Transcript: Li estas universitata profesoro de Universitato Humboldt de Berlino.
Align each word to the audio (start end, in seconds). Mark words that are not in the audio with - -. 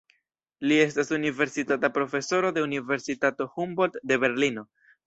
Li 0.69 0.79
estas 0.85 1.13
universitata 1.17 1.93
profesoro 1.99 2.53
de 2.57 2.67
Universitato 2.71 3.53
Humboldt 3.55 4.05
de 4.13 4.25
Berlino. 4.27 4.71